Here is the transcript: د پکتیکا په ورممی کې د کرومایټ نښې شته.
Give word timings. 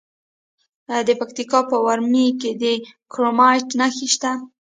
د 1.07 1.09
پکتیکا 1.19 1.59
په 1.69 1.75
ورممی 1.85 2.27
کې 2.41 2.51
د 2.61 2.63
کرومایټ 3.11 3.67
نښې 3.79 4.07
شته. 4.13 4.31